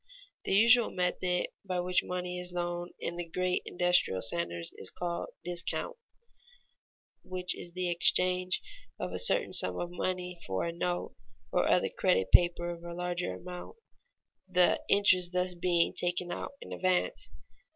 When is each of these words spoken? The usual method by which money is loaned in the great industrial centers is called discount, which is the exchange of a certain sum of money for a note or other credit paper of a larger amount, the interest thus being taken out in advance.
The 0.45 0.53
usual 0.55 0.89
method 0.89 1.49
by 1.63 1.79
which 1.79 2.01
money 2.03 2.39
is 2.39 2.51
loaned 2.53 2.95
in 2.99 3.17
the 3.17 3.23
great 3.29 3.61
industrial 3.67 4.19
centers 4.19 4.71
is 4.73 4.89
called 4.89 5.29
discount, 5.43 5.95
which 7.21 7.53
is 7.55 7.73
the 7.73 7.87
exchange 7.91 8.63
of 8.99 9.11
a 9.11 9.19
certain 9.19 9.53
sum 9.53 9.79
of 9.79 9.91
money 9.91 10.39
for 10.47 10.63
a 10.65 10.73
note 10.73 11.13
or 11.51 11.67
other 11.67 11.89
credit 11.89 12.31
paper 12.31 12.71
of 12.71 12.83
a 12.83 12.95
larger 12.95 13.35
amount, 13.35 13.75
the 14.49 14.81
interest 14.89 15.33
thus 15.33 15.53
being 15.53 15.93
taken 15.93 16.31
out 16.31 16.53
in 16.63 16.73
advance. 16.73 17.31